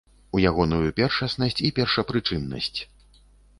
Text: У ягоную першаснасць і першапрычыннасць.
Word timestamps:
У 0.37 0.39
ягоную 0.51 0.87
першаснасць 0.99 1.63
і 1.69 1.73
першапрычыннасць. 1.81 2.79